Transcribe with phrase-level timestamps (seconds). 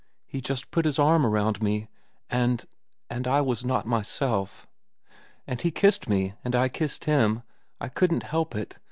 [0.25, 1.87] He just put his arm around me.
[2.31, 4.65] And—and I was not myself.
[5.45, 7.43] And he kissed me, and I kissed him.
[7.79, 8.77] I couldn't help it.